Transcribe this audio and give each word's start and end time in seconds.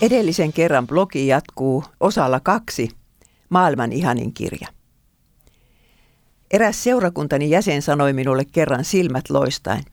Edellisen 0.00 0.52
kerran 0.52 0.86
blogi 0.86 1.26
jatkuu 1.26 1.84
osalla 2.00 2.40
kaksi, 2.40 2.88
maailman 3.48 3.92
ihanin 3.92 4.34
kirja. 4.34 4.68
Eräs 6.50 6.82
seurakuntani 6.82 7.50
jäsen 7.50 7.82
sanoi 7.82 8.12
minulle 8.12 8.44
kerran 8.44 8.84
silmät 8.84 9.30
loistain. 9.30 9.84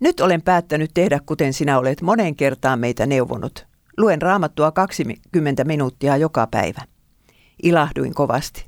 Nyt 0.00 0.20
olen 0.20 0.42
päättänyt 0.42 0.90
tehdä 0.94 1.20
kuten 1.26 1.52
sinä 1.52 1.78
olet 1.78 2.02
monen 2.02 2.36
kertaan 2.36 2.78
meitä 2.78 3.06
neuvonut. 3.06 3.66
Luen 3.98 4.22
raamattua 4.22 4.72
20 4.72 5.64
minuuttia 5.64 6.16
joka 6.16 6.46
päivä. 6.50 6.82
Ilahduin 7.62 8.14
kovasti. 8.14 8.66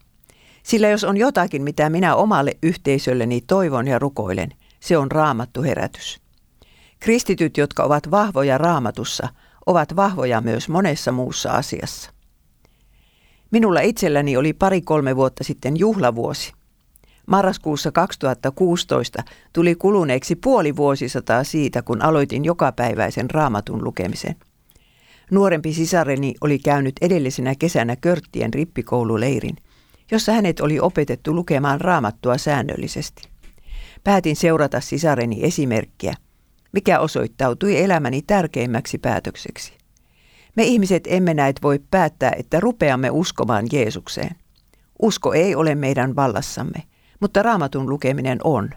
Sillä 0.63 0.89
jos 0.89 1.05
on 1.05 1.17
jotakin, 1.17 1.63
mitä 1.63 1.91
minä 1.91 2.15
omalle 2.15 2.53
yhteisölleni 2.63 3.41
toivon 3.41 3.89
ja 3.89 3.99
rukoilen, 3.99 4.51
se 4.81 4.99
on 4.99 5.11
raamattu 5.11 5.63
herätys. 5.63 6.21
Kristityt, 7.01 7.57
jotka 7.57 7.83
ovat 7.83 8.11
vahvoja 8.11 8.59
raamatussa, 8.59 9.29
ovat 9.66 9.97
vahvoja 9.97 10.41
myös 10.41 10.69
monessa 10.69 11.12
muussa 11.12 11.51
asiassa. 11.51 12.11
Minulla 13.51 13.80
itselläni 13.80 14.37
oli 14.37 14.53
pari-kolme 14.53 15.16
vuotta 15.16 15.45
sitten 15.45 15.77
juhlavuosi. 15.77 16.53
Marraskuussa 17.27 17.93
2016 17.93 19.23
tuli 19.53 19.75
kuluneeksi 19.75 20.37
puoli 20.37 20.77
vuosisataa 20.77 21.45
siitä, 21.45 21.83
kun 21.83 22.03
aloitin 22.03 22.45
jokapäiväisen 22.45 23.30
raamatun 23.30 23.84
lukemisen. 23.84 24.37
Nuorempi 25.30 25.73
sisareni 25.73 26.34
oli 26.41 26.59
käynyt 26.59 26.95
edellisenä 27.01 27.55
kesänä 27.59 27.97
Körttien 27.97 28.55
rippikoululeirin, 28.55 29.56
jossa 30.11 30.33
hänet 30.33 30.61
oli 30.61 30.81
opetettu 30.81 31.34
lukemaan 31.34 31.81
raamattua 31.81 32.39
säännöllisesti. 32.39 33.23
Päätin 34.05 34.37
seurata 34.37 34.81
sisareni 34.81 35.45
esimerkkiä, 35.45 36.15
mikä 36.73 37.01
osoittautui 37.01 37.81
elämäni 37.81 38.23
tärkeimmäksi 38.23 38.99
päätökseksi. 38.99 39.73
Me 40.57 40.62
ihmiset 40.62 41.05
emme 41.06 41.34
näet 41.34 41.62
voi 41.62 41.81
päättää, 41.91 42.33
että 42.37 42.61
rupeamme 42.61 43.11
uskomaan 43.11 43.67
Jeesukseen. 43.73 44.37
Usko 45.03 45.33
ei 45.33 45.55
ole 45.55 45.75
meidän 45.75 46.17
vallassamme, 46.17 46.83
mutta 47.20 47.42
raamatun 47.42 47.89
lukeminen 47.89 48.39
on. 48.45 48.70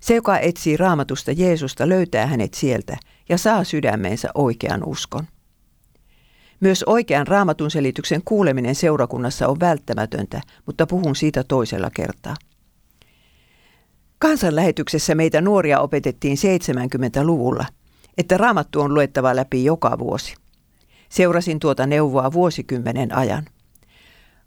Se, 0.00 0.14
joka 0.14 0.38
etsii 0.38 0.76
raamatusta 0.76 1.32
Jeesusta, 1.32 1.88
löytää 1.88 2.26
hänet 2.26 2.54
sieltä 2.54 2.96
ja 3.28 3.38
saa 3.38 3.64
sydämeensä 3.64 4.28
oikean 4.34 4.84
uskon. 4.84 5.26
Myös 6.60 6.82
oikean 6.86 7.26
raamatun 7.26 7.70
selityksen 7.70 8.22
kuuleminen 8.24 8.74
seurakunnassa 8.74 9.48
on 9.48 9.60
välttämätöntä, 9.60 10.40
mutta 10.66 10.86
puhun 10.86 11.16
siitä 11.16 11.44
toisella 11.44 11.90
kertaa. 11.90 12.36
Kansanlähetyksessä 14.22 15.14
meitä 15.14 15.40
nuoria 15.40 15.80
opetettiin 15.80 16.36
70-luvulla, 16.36 17.64
että 18.18 18.36
raamattu 18.36 18.80
on 18.80 18.94
luettava 18.94 19.36
läpi 19.36 19.64
joka 19.64 19.98
vuosi. 19.98 20.34
Seurasin 21.08 21.60
tuota 21.60 21.86
neuvoa 21.86 22.32
vuosikymmenen 22.32 23.14
ajan. 23.14 23.44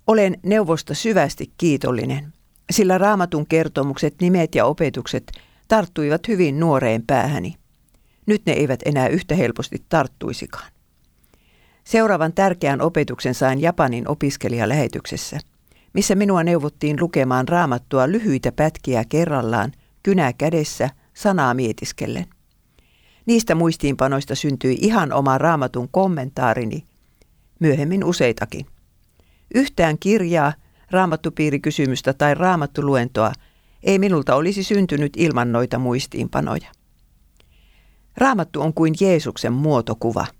Olen 0.07 0.37
neuvosta 0.43 0.93
syvästi 0.93 1.51
kiitollinen, 1.57 2.33
sillä 2.71 2.97
raamatun 2.97 3.47
kertomukset, 3.47 4.15
nimet 4.21 4.55
ja 4.55 4.65
opetukset 4.65 5.31
tarttuivat 5.67 6.27
hyvin 6.27 6.59
nuoreen 6.59 7.03
päähäni. 7.07 7.55
Nyt 8.25 8.41
ne 8.45 8.53
eivät 8.53 8.79
enää 8.85 9.07
yhtä 9.07 9.35
helposti 9.35 9.85
tarttuisikaan. 9.89 10.71
Seuraavan 11.83 12.33
tärkeän 12.33 12.81
opetuksen 12.81 13.35
sain 13.35 13.61
Japanin 13.61 14.07
opiskelijalähetyksessä, 14.07 15.39
missä 15.95 16.15
minua 16.15 16.43
neuvottiin 16.43 16.97
lukemaan 17.01 17.47
raamattua 17.47 18.11
lyhyitä 18.11 18.51
pätkiä 18.51 19.03
kerrallaan, 19.09 19.71
kynä 20.03 20.33
kädessä, 20.33 20.89
sanaa 21.13 21.53
mietiskellen. 21.53 22.25
Niistä 23.25 23.55
muistiinpanoista 23.55 24.35
syntyi 24.35 24.77
ihan 24.81 25.13
oma 25.13 25.37
raamatun 25.37 25.89
kommentaarini, 25.89 26.85
myöhemmin 27.59 28.03
useitakin. 28.03 28.65
Yhtään 29.55 29.99
kirjaa, 29.99 30.53
raamattupiirikysymystä 30.91 32.13
tai 32.13 32.33
raamattuluentoa 32.33 33.31
ei 33.83 33.99
minulta 33.99 34.35
olisi 34.35 34.63
syntynyt 34.63 35.13
ilman 35.17 35.51
noita 35.51 35.79
muistiinpanoja. 35.79 36.67
Raamattu 38.17 38.61
on 38.61 38.73
kuin 38.73 38.93
Jeesuksen 39.01 39.53
muotokuva– 39.53 40.25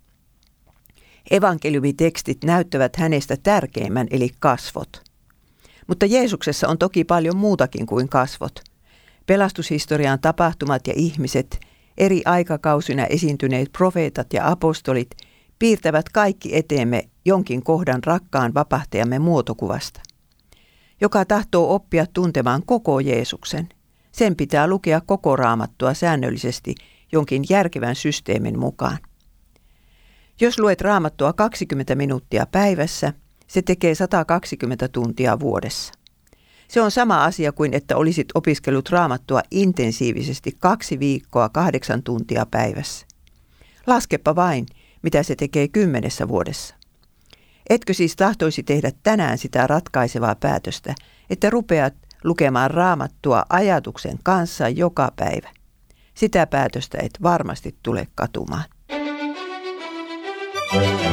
Evankeliumitekstit 1.32 2.44
näyttävät 2.44 2.96
hänestä 2.96 3.38
tärkeimmän 3.44 4.08
eli 4.12 4.30
kasvot. 4.40 5.15
Mutta 5.88 6.06
Jeesuksessa 6.06 6.68
on 6.68 6.78
toki 6.78 7.04
paljon 7.04 7.38
muutakin 7.38 7.86
kuin 7.86 8.10
kasvot. 8.10 8.60
Pelastushistorian 9.26 10.20
tapahtumat 10.20 10.88
ja 10.88 10.94
ihmiset, 10.96 11.60
eri 11.98 12.22
aikakausina 12.26 13.06
esiintyneet 13.06 13.72
profeetat 13.72 14.34
ja 14.34 14.52
apostolit 14.52 15.10
piirtävät 15.60 16.10
kaikki 16.10 16.56
eteemme 16.58 17.10
jonkin 17.26 17.64
kohdan 17.64 18.04
rakkaan 18.04 18.54
vapahtajamme 18.54 19.20
muotokuvasta. 19.20 20.02
Joka 21.02 21.26
tahtoo 21.26 21.76
oppia 21.76 22.06
tuntemaan 22.14 22.62
koko 22.66 23.00
Jeesuksen. 23.00 23.70
Sen 24.12 24.36
pitää 24.36 24.68
lukea 24.68 25.02
koko 25.02 25.36
raamattua 25.36 25.94
säännöllisesti 25.94 26.76
jonkin 27.12 27.44
järkevän 27.50 27.96
systeemin 27.96 28.60
mukaan. 28.60 28.98
Jos 30.42 30.60
luet 30.60 30.82
raamattua 30.82 31.34
20 31.34 31.96
minuuttia 31.96 32.46
päivässä, 32.52 33.14
se 33.48 33.62
tekee 33.62 33.96
120 33.96 34.88
tuntia 34.88 35.40
vuodessa. 35.40 35.94
Se 36.68 36.82
on 36.82 36.92
sama 36.92 37.24
asia 37.24 37.52
kuin 37.52 37.74
että 37.74 37.98
olisit 37.98 38.28
opiskellut 38.36 38.90
raamattua 38.90 39.42
intensiivisesti 39.52 40.52
kaksi 40.60 41.00
viikkoa 41.00 41.50
kahdeksan 41.50 42.04
tuntia 42.04 42.46
päivässä. 42.52 43.06
Laskepa 43.88 44.36
vain, 44.36 44.66
mitä 45.02 45.24
se 45.24 45.36
tekee 45.36 45.68
kymmenessä 45.68 46.28
vuodessa. 46.28 46.76
Etkö 47.70 47.94
siis 47.94 48.16
tahtoisi 48.16 48.64
tehdä 48.64 48.92
tänään 49.04 49.38
sitä 49.38 49.68
ratkaisevaa 49.68 50.36
päätöstä, 50.36 50.96
että 51.30 51.50
rupeat 51.50 51.94
lukemaan 52.24 52.72
raamattua 52.72 53.44
ajatuksen 53.50 54.20
kanssa 54.24 54.70
joka 54.70 55.12
päivä? 55.16 55.50
Sitä 56.14 56.48
päätöstä 56.48 56.98
et 57.02 57.18
varmasti 57.24 57.76
tule 57.84 58.08
katumaan. 58.16 58.64
Thank 60.76 61.00
you. 61.00 61.05